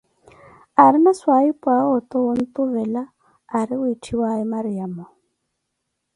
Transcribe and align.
Aarina 0.81 1.11
swahiphuʼawe 1.19 1.89
oto 1.97 2.15
wontuvela 2.25 3.03
aari 3.57 3.73
wiitthiwaaye 3.81 4.43
Mariamo. 4.53 5.05